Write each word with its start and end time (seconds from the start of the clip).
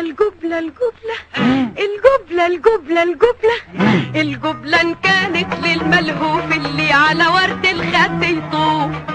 الجبلة 0.00 0.58
الجبلة 0.58 0.58
الجبلة. 0.58 1.16
الجبلة 1.78 3.02
الجبلة 3.02 3.02
الجبلة. 3.02 4.80
إن 4.80 4.94
كانت 5.02 5.54
للملهوف 5.66 6.52
اللي 6.52 6.92
على 6.92 7.26
ورد 7.26 7.66
الخد 7.66 8.22
يطوف 8.22 9.13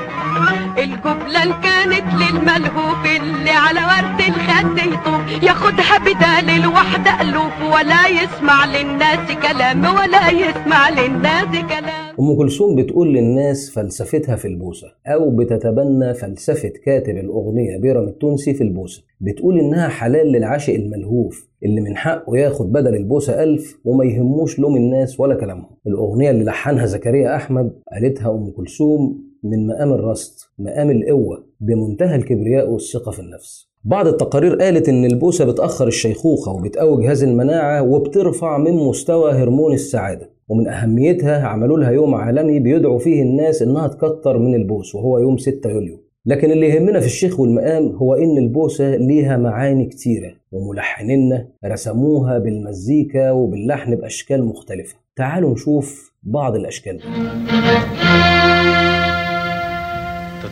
الجبلة 0.77 1.61
كانت 1.61 2.07
للملهوف 2.21 3.01
اللي 3.21 3.49
على 3.49 3.79
ورد 3.79 4.19
الخد 4.27 4.77
يطوف. 4.93 5.43
ياخدها 5.43 5.97
بدال 5.99 6.49
الوحدة 6.63 7.21
ألوف 7.21 7.73
ولا 7.73 8.07
يسمع 8.07 8.65
للناس 8.65 9.31
كلام 9.47 9.79
ولا 9.95 10.29
يسمع 10.29 10.89
للناس 10.89 11.51
كلام. 11.69 12.09
أم 12.19 12.37
كلثوم 12.37 12.75
بتقول 12.75 13.13
للناس 13.13 13.71
فلسفتها 13.75 14.35
في 14.35 14.47
البوسة 14.47 14.87
أو 15.07 15.35
بتتبنى 15.35 16.13
فلسفة 16.13 16.71
كاتب 16.85 17.17
الأغنية 17.17 17.77
بيرم 17.81 18.03
التونسي 18.07 18.53
في 18.53 18.63
البوسة. 18.63 19.03
بتقول 19.21 19.59
إنها 19.59 19.87
حلال 19.87 20.31
للعاشق 20.31 20.73
الملهوف 20.73 21.49
اللي 21.65 21.81
من 21.81 21.97
حقه 21.97 22.37
ياخد 22.37 22.71
بدل 22.71 22.95
البوسة 22.95 23.43
ألف 23.43 23.79
وما 23.85 24.05
يهموش 24.05 24.59
لوم 24.59 24.75
الناس 24.75 25.19
ولا 25.19 25.35
كلامهم. 25.35 25.69
الأغنية 25.87 26.31
اللي 26.31 26.43
لحنها 26.43 26.85
زكريا 26.85 27.35
أحمد 27.35 27.71
قالتها 27.93 28.31
أم 28.31 28.51
كلثوم 28.57 29.28
من 29.43 29.67
مقام 29.67 29.93
الرصد 29.93 30.33
مقام 30.59 30.91
القوة 30.91 31.43
بمنتهى 31.59 32.15
الكبرياء 32.15 32.69
والثقة 32.69 33.11
في 33.11 33.19
النفس. 33.19 33.69
بعض 33.83 34.07
التقارير 34.07 34.55
قالت 34.55 34.89
إن 34.89 35.05
البوسة 35.05 35.45
بتأخر 35.45 35.87
الشيخوخة 35.87 36.51
وبتقوي 36.51 37.03
جهاز 37.03 37.23
المناعة 37.23 37.81
وبترفع 37.81 38.57
من 38.57 38.73
مستوى 38.73 39.31
هرمون 39.31 39.73
السعادة. 39.73 40.29
ومن 40.47 40.67
أهميتها 40.67 41.47
عملوا 41.47 41.77
لها 41.77 41.91
يوم 41.91 42.15
عالمي 42.15 42.59
بيدعوا 42.59 42.99
فيه 42.99 43.21
الناس 43.21 43.61
إنها 43.61 43.87
تكتر 43.87 44.37
من 44.37 44.55
البوس 44.55 44.95
وهو 44.95 45.19
يوم 45.19 45.37
6 45.37 45.69
يوليو. 45.69 45.97
لكن 46.25 46.51
اللي 46.51 46.69
يهمنا 46.69 46.99
في 46.99 47.05
الشيخ 47.05 47.39
والمقام 47.39 47.95
هو 47.95 48.13
إن 48.15 48.37
البوسة 48.37 48.95
ليها 48.95 49.37
معاني 49.37 49.85
كتيرة 49.85 50.31
وملحنينا 50.51 51.47
رسموها 51.65 52.37
بالمزيكا 52.37 53.31
وباللحن 53.31 53.95
بأشكال 53.95 54.45
مختلفة. 54.45 54.95
تعالوا 55.15 55.51
نشوف 55.51 56.13
بعض 56.23 56.55
الأشكال. 56.55 56.97
دي. 56.97 57.03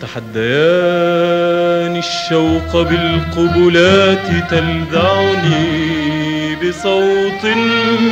تتحديان 0.08 1.96
الشوق 1.98 2.72
بالقبلات 2.90 4.50
تلدعني 4.50 5.66
بصوت 6.56 7.46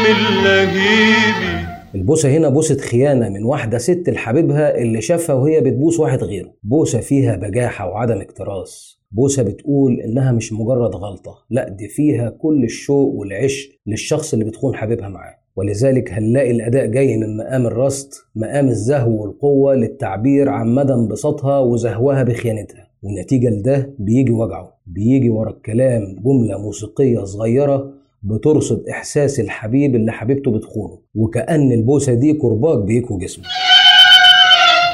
من 0.03 0.43
لهيب. 0.43 1.65
البوسة 1.95 2.29
هنا 2.37 2.49
بوسة 2.49 2.77
خيانة 2.77 3.29
من 3.29 3.43
واحدة 3.43 3.77
ست 3.77 4.09
لحبيبها 4.09 4.77
اللي 4.77 5.01
شافها 5.01 5.35
وهي 5.35 5.61
بتبوس 5.61 5.99
واحد 5.99 6.23
غيره. 6.23 6.53
بوسة 6.63 6.99
فيها 6.99 7.35
بجاحة 7.35 7.87
وعدم 7.89 8.21
اكتراث 8.21 8.71
بوسة 9.11 9.43
بتقول 9.43 10.01
إنها 10.01 10.31
مش 10.31 10.53
مجرد 10.53 10.95
غلطة 10.95 11.35
لأ 11.49 11.69
دي 11.69 11.87
فيها 11.87 12.29
كل 12.29 12.63
الشوق 12.63 13.13
والعشق 13.13 13.69
للشخص 13.87 14.33
اللي 14.33 14.45
بتخون 14.45 14.75
حبيبها 14.75 15.09
معاه. 15.09 15.44
ولذلك 15.55 16.11
هنلاقي 16.11 16.51
الأداء 16.51 16.85
جاي 16.85 17.17
من 17.17 17.37
مقام 17.37 17.65
الرصد 17.67 18.09
مقام 18.35 18.67
الزهو 18.67 19.21
والقوة 19.21 19.75
للتعبير 19.75 20.49
عن 20.49 20.75
مدى 20.75 20.93
انبساطها 20.93 21.59
وزهوها 21.59 22.23
بخيانتها؟ 22.23 22.87
والنتيجة 23.03 23.49
لده 23.49 23.93
بيجي 23.99 24.31
وجعه 24.31 24.73
بيجي 24.87 25.29
ورا 25.29 25.49
الكلام 25.49 26.01
جملة 26.25 26.57
موسيقية 26.61 27.23
صغيرة 27.23 27.91
بترصد 28.23 28.87
إحساس 28.89 29.39
الحبيب 29.39 29.95
اللي 29.95 30.11
حبيبته 30.11 30.51
بتخونه 30.51 30.97
وكأن 31.15 31.71
البوسة 31.71 32.13
دي 32.13 32.33
كرباج 32.33 32.83
بيكوي 32.83 33.19
جسمه 33.19 33.45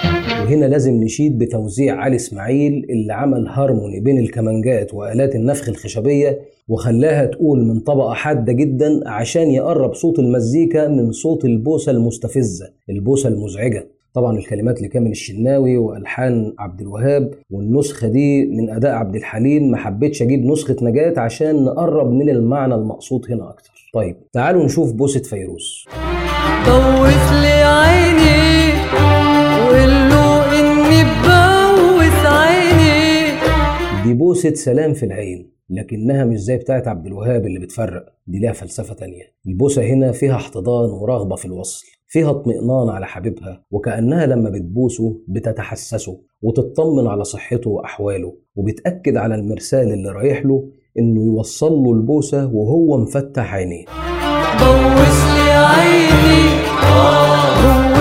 وهنا 0.05 0.65
لازم 0.65 0.93
نشيد 1.03 1.37
بتوزيع 1.37 1.95
علي 1.95 2.15
إسماعيل 2.15 2.85
اللي 2.89 3.13
عمل 3.13 3.47
هارموني 3.47 3.99
بين 3.99 4.17
الكمانجات 4.19 4.93
وآلات 4.93 5.35
النفخ 5.35 5.69
الخشبية 5.69 6.39
وخلاها 6.69 7.25
تقول 7.25 7.63
من 7.65 7.79
طبقة 7.79 8.13
حادة 8.13 8.53
جدا 8.53 9.09
عشان 9.09 9.51
يقرب 9.51 9.93
صوت 9.93 10.19
المزيكا 10.19 10.87
من 10.87 11.11
صوت 11.11 11.45
البوسة 11.45 11.91
المستفزة 11.91 12.65
البوسة 12.89 13.29
المزعجة. 13.29 13.87
طبعا 14.13 14.37
الكلمات 14.37 14.81
لكامل 14.81 15.11
الشناوي 15.11 15.77
وألحان 15.77 16.53
عبد 16.59 16.81
الوهاب 16.81 17.33
والنسخة 17.51 18.07
دي 18.07 18.45
من 18.45 18.69
أداء 18.69 18.91
عبد 18.91 19.15
الحليم 19.15 19.71
ما 19.71 19.77
حبيتش 19.77 20.21
أجيب 20.21 20.45
نسخة 20.45 20.75
نجاة 20.81 21.19
عشان 21.19 21.63
نقرب 21.65 22.11
من 22.11 22.29
المعنى 22.29 22.75
المقصود 22.75 23.31
هنا 23.31 23.49
أكتر. 23.49 23.71
طيب 23.93 24.15
تعالوا 24.33 24.65
نشوف 24.65 24.93
بوسة 24.93 25.19
فيروز. 25.19 25.85
بوس 26.65 27.31
لي 27.31 27.63
عيني. 27.63 29.20
وقول 29.71 29.89
له 29.89 30.59
إني 30.59 31.03
ببوس 31.03 32.25
عيني. 32.25 33.31
دي 34.03 34.13
بوسة 34.13 34.53
سلام 34.53 34.93
في 34.93 35.05
العين 35.05 35.51
لكنها 35.69 36.25
مش 36.25 36.39
زي 36.39 36.57
بتاعت 36.57 36.87
عبد 36.87 37.05
الوهاب 37.07 37.45
اللي 37.45 37.59
بتفرق 37.59 38.05
دي 38.27 38.39
ليها 38.39 38.53
فلسفة 38.53 38.93
تانية. 38.93 39.23
البوسة 39.47 39.81
هنا 39.83 40.11
فيها 40.11 40.35
احتضان 40.35 40.89
ورغبة 40.89 41.35
في 41.35 41.45
الوصل 41.45 41.85
فيها 42.07 42.29
اطمئنان 42.29 42.89
على 42.89 43.05
حبيبها 43.05 43.63
وكأنها 43.71 44.25
لما 44.25 44.49
بتبوسه 44.49 45.17
بتتحسسه 45.27 46.17
وتطمن 46.41 47.07
على 47.07 47.23
صحته 47.23 47.69
وأحواله 47.69 48.33
وبتأكد 48.55 49.17
على 49.17 49.35
المرسال 49.35 49.93
اللي 49.93 50.09
رايح 50.11 50.45
له 50.45 50.69
إنه 50.99 51.25
يوصل 51.25 51.71
له 51.73 51.91
البوسة 51.93 52.45
وهو 52.53 52.97
مفتح 52.97 53.53
عينيه. 53.53 53.85
بوس 54.59 55.23
لي 55.25 55.51
عيني. 55.51 56.61
روي 57.63 58.00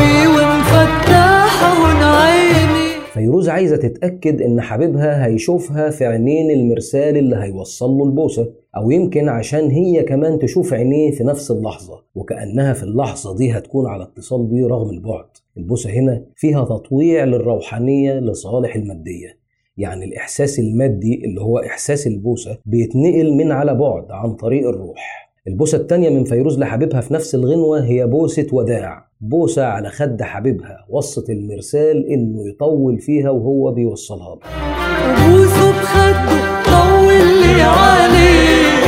عايزة 3.60 3.76
تتأكد 3.76 4.42
إن 4.42 4.60
حبيبها 4.60 5.26
هيشوفها 5.26 5.90
في 5.90 6.04
عينين 6.04 6.50
المرسال 6.50 7.16
اللي 7.16 7.36
هيوصل 7.36 7.90
له 7.90 8.04
البوسة 8.04 8.52
أو 8.76 8.90
يمكن 8.90 9.28
عشان 9.28 9.70
هي 9.70 10.02
كمان 10.02 10.38
تشوف 10.38 10.72
عينيه 10.74 11.10
في 11.10 11.24
نفس 11.24 11.50
اللحظة 11.50 12.02
وكأنها 12.14 12.72
في 12.72 12.82
اللحظة 12.82 13.36
دي 13.36 13.52
هتكون 13.52 13.86
على 13.86 14.02
اتصال 14.02 14.46
بيه 14.46 14.66
رغم 14.66 14.90
البعد. 14.90 15.24
البوسة 15.56 15.90
هنا 15.90 16.24
فيها 16.36 16.64
تطويع 16.64 17.24
للروحانية 17.24 18.20
لصالح 18.20 18.76
المادية 18.76 19.38
يعني 19.76 20.04
الإحساس 20.04 20.58
المادي 20.58 21.24
اللي 21.24 21.40
هو 21.40 21.58
إحساس 21.58 22.06
البوسة 22.06 22.58
بيتنقل 22.66 23.32
من 23.34 23.52
على 23.52 23.74
بعد 23.74 24.10
عن 24.10 24.34
طريق 24.34 24.68
الروح. 24.68 25.29
البوسة 25.48 25.78
التانية 25.78 26.10
من 26.10 26.24
فيروز 26.24 26.58
لحبيبها 26.58 27.00
في 27.00 27.14
نفس 27.14 27.34
الغنوة 27.34 27.84
هي 27.84 28.06
بوسة 28.06 28.46
وداع. 28.52 29.06
بوسة 29.20 29.64
على 29.64 29.88
خد 29.88 30.22
حبيبها. 30.22 30.86
وصت 30.88 31.30
المرسال 31.30 32.06
إنه 32.06 32.48
يطول 32.48 32.98
فيها 32.98 33.30
وهو 33.30 33.72
بيوصلها 33.72 34.34
له. 34.34 34.40
وبوسه 35.10 35.70
بخده 35.70 36.62
طول 36.64 37.14
لي 37.14 37.62
عليه. 37.62 38.80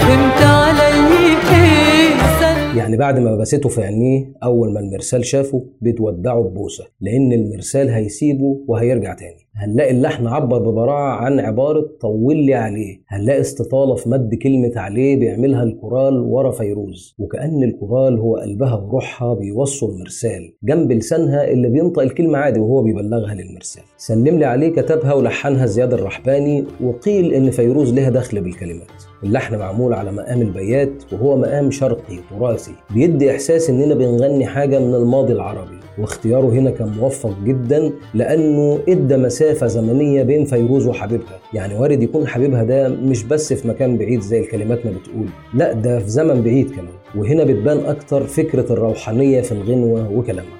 فهمت 0.00 0.42
علي 0.42 1.36
إيه 1.50 2.78
يعني 2.78 2.96
بعد 2.96 3.18
ما 3.18 3.36
باسته 3.36 3.68
في 3.68 3.82
عينيه 3.82 4.32
أول 4.42 4.72
ما 4.72 4.80
المرسال 4.80 5.24
شافه 5.24 5.64
بتودعه 5.80 6.42
ببوسة. 6.42 6.84
لأن 7.00 7.32
المرسال 7.32 7.88
هيسيبه 7.88 8.60
وهيرجع 8.68 9.14
تاني. 9.14 9.45
هنلاقي 9.58 9.90
اللحن 9.90 10.26
عبر 10.26 10.58
ببراعة 10.58 11.16
عن 11.16 11.40
عبارة 11.40 11.90
طول 12.00 12.36
لي 12.36 12.54
عليه. 12.54 13.00
هنلاقي 13.08 13.40
استطالة 13.40 13.94
في 13.94 14.08
مد 14.08 14.34
كلمة 14.34 14.72
عليه 14.76 15.16
بيعملها 15.16 15.62
الكورال 15.62 16.20
ورا 16.20 16.50
فيروز 16.50 17.14
وكأن 17.18 17.62
الكورال 17.62 18.18
هو 18.18 18.36
قلبها 18.36 18.74
وروحها 18.74 19.34
بيوصوا 19.34 19.88
المرسال 19.88 20.52
جنب 20.62 20.92
لسانها 20.92 21.48
اللي 21.50 21.68
بينطق 21.68 22.02
الكلمة 22.02 22.38
عادي 22.38 22.60
وهو 22.60 22.82
بيبلغها 22.82 23.34
للمرسال. 23.34 23.82
سلم 23.96 24.38
لي 24.38 24.44
عليه 24.44 24.68
كتبها 24.68 25.12
ولحنها 25.14 25.66
زياد 25.66 25.92
الرحباني 25.92 26.64
وقيل 26.84 27.32
إن 27.34 27.50
فيروز 27.50 27.94
لها 27.94 28.10
دخل 28.10 28.40
بالكلمات. 28.40 28.86
اللحن 29.22 29.58
معمول 29.58 29.92
على 29.94 30.12
مقام 30.12 30.42
البيات 30.42 31.12
وهو 31.12 31.36
مقام 31.36 31.70
شرقي 31.70 32.16
تراثي 32.30 32.72
بيدي 32.94 33.30
إحساس 33.30 33.70
إننا 33.70 33.94
بنغني 33.94 34.46
حاجة 34.46 34.78
من 34.78 34.94
الماضي 34.94 35.32
العربي 35.32 35.76
واختياره 35.98 36.46
هنا 36.46 36.70
كان 36.70 36.88
موفق 36.88 37.34
جدا 37.44 37.92
لأنه 38.14 38.78
إدى 38.88 39.16
مسافة 39.46 39.66
زمنية 39.66 40.22
بين 40.22 40.44
فيروز 40.44 40.86
وحبيبها. 40.86 41.38
يعني 41.54 41.74
وارد 41.74 42.02
يكون 42.02 42.26
حبيبها 42.26 42.64
ده 42.64 42.88
مش 42.88 43.22
بس 43.22 43.52
في 43.52 43.68
مكان 43.68 43.98
بعيد 43.98 44.20
زي 44.20 44.40
الكلمات 44.40 44.86
ما 44.86 44.90
بتقول. 44.92 45.26
لا 45.54 45.72
ده 45.72 45.98
في 45.98 46.08
زمن 46.08 46.42
بعيد 46.42 46.70
كمان. 46.70 46.92
وهنا 47.14 47.44
بتبان 47.44 47.86
أكتر 47.86 48.26
فكرة 48.26 48.72
الروحانية 48.72 49.40
في 49.40 49.52
الغنوة 49.52 50.10
وكلامها. 50.12 50.56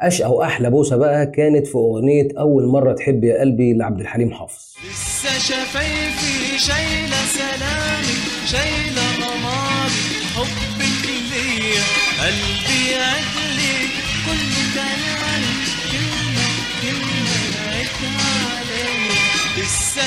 أشقى 0.00 0.32
وأحلى 0.32 0.70
بوسة 0.70 0.96
بقى 0.96 1.26
كانت 1.26 1.66
في 1.66 1.74
أغنية 1.74 2.28
أول 2.38 2.66
مرة 2.66 2.92
تحب 2.92 3.24
يا 3.24 3.40
قلبي 3.40 3.72
لعبد 3.72 4.00
الحليم 4.00 4.30
حافظ. 4.30 4.74
لسه 4.90 5.38
شفايفي 5.38 6.58
شايلة 6.58 7.20
سلامي 7.38 8.16
شايلة 8.46 9.06
قماري 9.16 10.02
حبك 10.34 11.06
ليا 11.30 11.84
قلبي 12.22 12.94
عدلي 13.02 13.76
كل 14.26 14.50
كلامي 14.74 15.09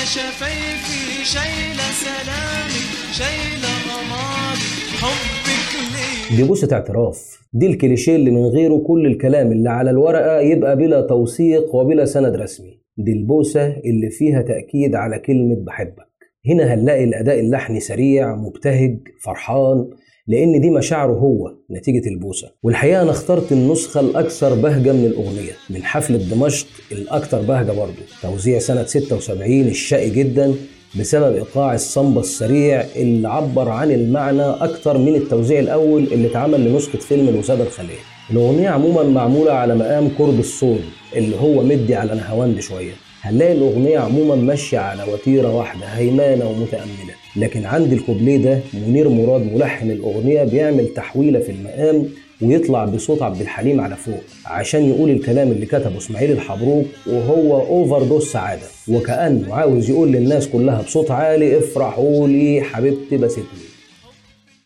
شفايفي 0.04 1.24
شايلة 1.24 1.86
سلامي 2.04 2.84
شايلة 3.12 3.72
قماري 3.88 4.70
حبك 5.00 5.70
ليا 5.94 6.36
دي 6.36 6.42
بوسة 6.48 6.68
اعتراف. 6.72 7.40
دي 7.52 7.66
الكليشيه 7.66 8.16
اللي 8.16 8.30
من 8.30 8.44
غيره 8.44 8.78
كل 8.86 9.06
الكلام 9.06 9.52
اللي 9.52 9.70
على 9.70 9.90
الورقة 9.90 10.40
يبقى 10.40 10.76
بلا 10.76 11.00
توثيق 11.00 11.74
وبلا 11.74 12.04
سند 12.04 12.36
رسمي. 12.36 12.80
دي 12.96 13.12
البوسة 13.12 13.66
اللي 13.66 14.10
فيها 14.10 14.42
تأكيد 14.42 14.94
على 14.94 15.18
كلمة 15.18 15.56
بحبك. 15.66 16.08
هنا 16.48 16.74
هنلاقي 16.74 17.04
الأداء 17.04 17.40
اللحني 17.40 17.80
سريع 17.80 18.34
مبتهج 18.36 18.98
فرحان. 19.24 19.90
لأن 20.26 20.60
دي 20.60 20.70
مشاعره 20.70 21.12
هو 21.12 21.52
نتيجة 21.70 22.08
البوسة. 22.08 22.48
والحقيقة 22.62 23.02
أنا 23.02 23.10
اخترت 23.10 23.52
النسخة 23.52 24.00
الأكثر 24.00 24.54
بهجة 24.54 24.92
من 24.92 25.04
الأغنية 25.06 25.52
من 25.70 25.82
حفلة 25.84 26.16
دمشق 26.18 26.66
الأكثر 26.92 27.42
بهجة 27.42 27.72
برضه 27.72 27.92
توزيع 28.22 28.58
سنة 28.58 28.84
76 28.84 29.60
الشقي 29.60 30.10
جدا 30.10 30.54
بسبب 31.00 31.34
إيقاع 31.34 31.74
الصمبة 31.74 32.20
السريع 32.20 32.84
اللي 32.96 33.28
عبر 33.28 33.68
عن 33.68 33.90
المعنى 33.90 34.42
أكتر 34.42 34.98
من 34.98 35.14
التوزيع 35.14 35.58
الأول 35.60 36.02
اللي 36.02 36.28
اتعمل 36.28 36.68
لنسخة 36.68 36.98
فيلم 36.98 37.28
الوسادة 37.28 37.62
الخلية 37.64 37.98
الأغنية 38.30 38.68
عموما 38.68 39.02
معمولة 39.02 39.52
على 39.52 39.74
مقام 39.74 40.08
كرد 40.18 40.38
الصول 40.38 40.78
اللي 41.16 41.36
هو 41.36 41.62
مدي 41.62 41.94
على 41.94 42.14
نهاوند 42.14 42.60
شوية. 42.60 42.92
هنلاقي 43.24 43.52
الأغنية 43.52 43.98
عموما 43.98 44.34
ماشية 44.34 44.78
على 44.78 45.02
وتيرة 45.12 45.56
واحدة 45.56 45.86
هيمانة 45.86 46.48
ومتأملة؟ 46.50 47.14
لكن 47.36 47.64
عند 47.64 47.92
الكوبليه 47.92 48.36
ده 48.36 48.58
منير 48.74 49.08
مراد 49.08 49.52
ملحن 49.52 49.90
الأغنية 49.90 50.44
بيعمل 50.44 50.88
تحويلة 50.88 51.38
في 51.40 51.52
المقام 51.52 52.06
ويطلع 52.42 52.84
بصوت 52.84 53.22
عبد 53.22 53.40
الحليم 53.40 53.80
على 53.80 53.96
فوق 53.96 54.20
عشان 54.46 54.84
يقول 54.88 55.10
الكلام 55.10 55.50
اللي 55.52 55.66
كتبه 55.66 55.98
إسماعيل 55.98 56.32
الحبروك 56.32 56.86
وهو 57.06 57.56
أوفر 57.60 58.02
دوز 58.02 58.26
سعادة. 58.26 58.62
وكأنه 58.88 59.54
عاوز 59.54 59.90
يقول 59.90 60.12
للناس 60.12 60.48
كلها 60.48 60.82
بصوت 60.82 61.10
عالي 61.10 61.58
افرحوا 61.58 62.28
لي 62.28 62.62
حبيبتي 62.62 63.16
بستني 63.16 63.44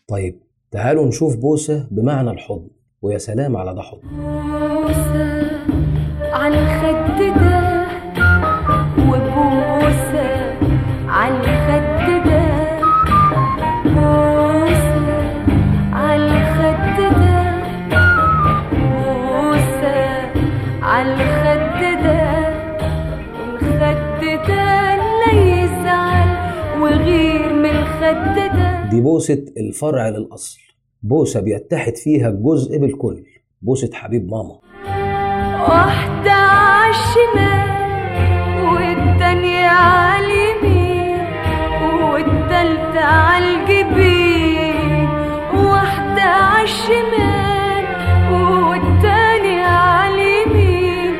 طيب 0.07 0.39
تعالوا 0.71 1.05
نشوف 1.07 1.35
بوسة 1.35 1.87
بمعنى 1.91 2.31
الحضن. 2.31 2.67
ويا 3.01 3.17
سلام 3.17 3.57
على 3.57 3.73
ده 3.75 3.81
حضن. 3.81 4.01
بوسة 4.01 5.49
على 6.33 6.59
الخد 6.59 7.48
الفرع 29.59 30.09
للأصل. 30.09 30.59
بوسة 31.03 31.39
بيتحد 31.39 31.95
فيها 31.95 32.29
الجزء 32.29 32.77
بالكل. 32.77 33.23
بوسة 33.61 33.89
حبيب 33.93 34.29
ماما. 34.31 34.59
واحدة 35.69 36.31
عالشمال 36.31 37.69
والتانية 38.73 39.65
عاليمين 39.65 41.25
والتالتة 42.03 42.99
عالجبين. 42.99 44.29
واحدة 45.53 46.21
عالشمال 46.21 47.85
والتانية 48.33 49.65
عاليمين 49.65 51.13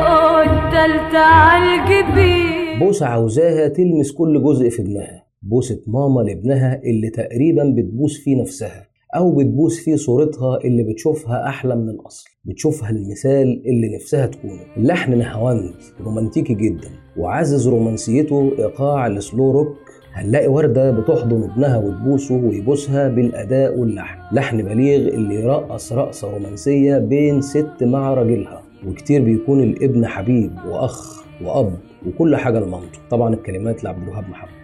والتالتة 0.00 1.18
عالجبين. 1.18 2.78
بوسة 2.78 3.06
عاوزاها 3.06 3.68
تلمس 3.68 4.12
كل 4.12 4.42
جزء 4.42 4.68
في 4.70 4.82
ابنها 4.82 5.23
بوسة 5.44 5.80
ماما 5.86 6.20
لابنها 6.20 6.82
اللي 6.84 7.10
تقريبا 7.10 7.74
بتبوس 7.76 8.18
فيه 8.18 8.40
نفسها 8.40 8.86
أو 9.16 9.34
بتبوس 9.34 9.84
فيه 9.84 9.96
صورتها 9.96 10.58
اللي 10.64 10.82
بتشوفها 10.82 11.48
أحلى 11.48 11.76
من 11.76 11.88
الأصل 11.88 12.30
بتشوفها 12.44 12.90
المثال 12.90 13.62
اللي 13.66 13.94
نفسها 13.94 14.26
تكونه. 14.26 14.60
اللحن 14.76 15.18
نهاوند 15.18 15.74
رومانتيكي 16.00 16.54
جدا 16.54 16.88
وعزز 17.16 17.68
رومانسيته 17.68 18.52
إيقاع 18.58 19.06
السلو 19.06 19.50
روك 19.50 19.76
هنلاقي 20.12 20.48
وردة 20.48 20.90
بتحضن 20.90 21.42
ابنها 21.50 21.78
وتبوسه 21.78 22.34
ويبوسها 22.34 23.08
بالأداء 23.08 23.78
واللحن. 23.78 24.18
لحن 24.36 24.62
بليغ 24.62 25.08
اللي 25.14 25.34
يرقص 25.34 25.92
رقصة 25.92 26.30
رومانسية 26.30 26.98
بين 26.98 27.40
ست 27.40 27.82
مع 27.82 28.14
راجلها 28.14 28.62
وكتير 28.86 29.22
بيكون 29.24 29.62
الابن 29.62 30.06
حبيب 30.06 30.52
وأخ 30.68 31.24
وأب 31.44 31.72
وكل 32.06 32.36
حاجة 32.36 32.58
لمامته. 32.60 32.98
طبعا 33.10 33.34
الكلمات 33.34 33.84
لعبد 33.84 34.02
الوهاب 34.02 34.28
محمد. 34.28 34.63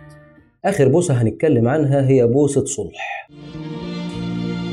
آخر 0.64 0.88
بوسة 0.88 1.14
هنتكلم 1.14 1.68
عنها 1.68 2.08
هي 2.08 2.26
بوسة 2.26 2.64
صلح. 2.64 3.28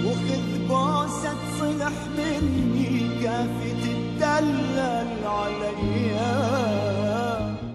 وخذ 0.06 0.68
بوسة 0.68 1.36
صلح 1.60 1.94
مني 2.18 3.00
كافي 3.24 3.72
تدلل 3.82 5.26
عليا 5.26 6.32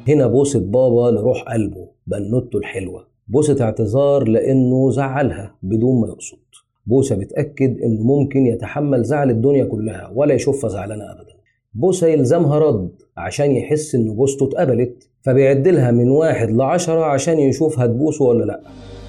هنا 0.08 0.26
بوسة 0.26 0.60
بابا 0.60 1.10
لروح 1.10 1.42
قلبه 1.42 1.88
بنوته 2.06 2.56
الحلوة. 2.58 3.06
بوسة 3.28 3.64
اعتذار 3.64 4.28
لأنه 4.28 4.90
زعلها 4.90 5.54
بدون 5.62 6.00
ما 6.00 6.06
يقصد. 6.08 6.38
بوسة 6.86 7.16
بتأكد 7.16 7.80
إنه 7.80 8.02
ممكن 8.02 8.46
يتحمل 8.46 9.04
زعل 9.04 9.30
الدنيا 9.30 9.64
كلها 9.64 10.12
ولا 10.14 10.34
يشوفها 10.34 10.70
زعلانة 10.70 11.04
أبدا. 11.04 11.32
بوسة 11.74 12.06
يلزمها 12.06 12.58
رد 12.58 12.90
عشان 13.16 13.50
يحس 13.52 13.94
إن 13.94 14.14
بوسته 14.16 14.44
اتقبلت 14.48 15.08
فبيعدلها 15.22 15.90
من 15.90 16.10
واحد 16.10 16.50
لعشرة 16.50 17.04
عشان 17.04 17.38
يشوف 17.38 17.78
هتبوسه 17.78 18.24
ولا 18.24 18.44
لأ. 18.44 18.60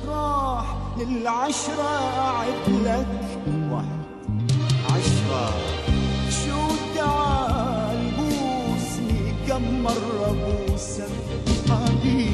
راح 0.08 0.78
للعشرة 0.98 1.84
أعد 2.18 2.70
لك 2.86 3.08
واحد. 3.72 4.04
عشرة 4.86 5.50
شو 6.30 6.60
تعال 6.98 7.98
بوسني 8.18 9.32
كم 9.50 9.84
مرة 9.84 10.36
بوسك 10.68 11.10
حبيبي 11.70 12.30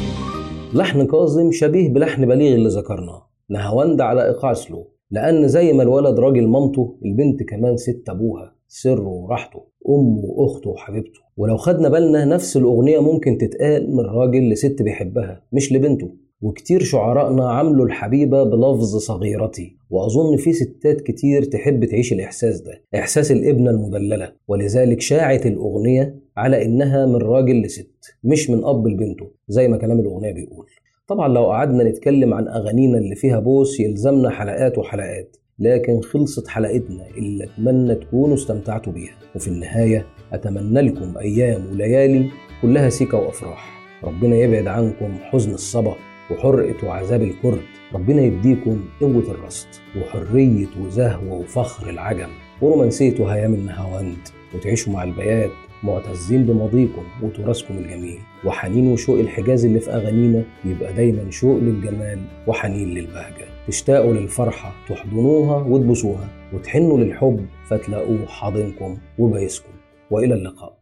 لحن 0.73 1.07
كاظم 1.07 1.51
شبيه 1.51 1.89
بلحن 1.89 2.25
بليغ 2.25 2.55
اللي 2.55 2.69
ذكرناه 2.69 3.29
نهاوند 3.49 4.01
على 4.01 4.25
إيقاع 4.27 4.53
سلو 4.53 4.87
لأن 5.11 5.47
زي 5.47 5.73
ما 5.73 5.83
الولد 5.83 6.19
راجل 6.19 6.47
مامته 6.47 6.97
البنت 7.05 7.43
كمان 7.43 7.77
ست 7.77 8.09
أبوها. 8.09 8.58
سره 8.71 9.07
وراحته 9.07 9.59
أمه 9.89 10.25
وأخته 10.25 10.69
وحبيبته. 10.69 11.19
ولو 11.37 11.57
خدنا 11.57 11.89
بالنا 11.89 12.25
نفس 12.25 12.57
الأغنية 12.57 12.99
ممكن 12.99 13.37
تتقال 13.37 13.95
من 13.95 14.05
راجل 14.05 14.49
لست 14.49 14.81
بيحبها 14.81 15.43
مش 15.53 15.73
لبنته. 15.73 16.09
وكتير 16.41 16.83
شعرائنا 16.83 17.49
عملوا 17.49 17.85
الحبيبة 17.85 18.43
بلفظ 18.43 18.97
صغيرتي. 18.97 19.77
وأظن 19.89 20.37
في 20.37 20.53
ستات 20.53 21.01
كتير 21.01 21.43
تحب 21.43 21.85
تعيش 21.85 22.13
الإحساس 22.13 22.61
ده 22.61 22.83
إحساس 22.95 23.31
الإبنة 23.31 23.71
المدللة. 23.71 24.31
ولذلك 24.47 25.01
شاعت 25.01 25.45
الأغنية 25.45 26.15
على 26.37 26.65
إنها 26.65 27.05
من 27.05 27.15
راجل 27.15 27.61
لست 27.61 28.15
مش 28.23 28.49
من 28.49 28.63
أب 28.63 28.87
لبنته 28.87 29.31
زي 29.47 29.67
ما 29.67 29.77
كلام 29.77 29.99
الأغنية 29.99 30.31
بيقول. 30.31 30.65
طبعا 31.07 31.27
لو 31.27 31.45
قعدنا 31.45 31.83
نتكلم 31.83 32.33
عن 32.33 32.47
أغانينا 32.47 32.97
اللي 32.97 33.15
فيها 33.15 33.39
بوس 33.39 33.79
يلزمنا 33.79 34.29
حلقات 34.29 34.77
وحلقات. 34.77 35.35
لكن 35.59 36.01
خلصت 36.01 36.47
حلقتنا 36.47 37.07
اللي 37.17 37.43
أتمنى 37.43 37.95
تكونوا 37.95 38.35
استمتعتوا 38.35 38.93
بيها. 38.93 39.15
وفي 39.35 39.47
النهاية 39.47 40.05
أتمنى 40.33 40.81
لكم 40.81 41.17
أيام 41.17 41.65
وليالي 41.71 42.29
كلها 42.61 42.89
سيكة 42.89 43.17
وأفراح. 43.17 43.79
ربنا 44.03 44.35
يبعد 44.35 44.67
عنكم 44.67 45.17
حزن 45.21 45.53
الصبا 45.53 45.95
وحرقة 46.31 46.87
وعذاب 46.87 47.21
الكرد. 47.21 47.61
ربنا 47.93 48.21
يديكم 48.21 48.85
قوة 49.01 49.31
الرصد 49.31 49.67
وحرية 49.97 50.67
وزهوة 50.81 51.33
وفخر 51.33 51.89
العجم 51.89 52.29
ورومانسية 52.61 53.21
وهيام 53.21 53.53
النهاوند 53.53 54.17
وتعيشوا 54.55 54.93
مع 54.93 55.03
البيات 55.03 55.51
معتزين 55.83 56.45
بماضيكم 56.45 57.03
وتراثكم 57.23 57.77
الجميل. 57.77 58.19
وحنين 58.45 58.91
وشوق 58.91 59.19
الحجاز 59.19 59.65
اللي 59.65 59.79
في 59.79 59.91
أغانينا 59.91 60.43
يبقى 60.65 60.93
دايما 60.93 61.31
شوق 61.31 61.59
للجمال 61.59 62.19
وحنين 62.47 62.89
للبهجة. 62.89 63.48
تشتاقوا 63.67 64.13
للفرحة 64.13 64.73
تحضنوها 64.89 65.57
وتبوسوها 65.57 66.27
وتحنوا 66.53 66.97
للحب 66.97 67.45
فتلاقوه 67.67 68.25
حاضنكم 68.25 68.97
وبايسكم. 69.19 69.73
وإلى 70.11 70.33
اللقاء. 70.33 70.78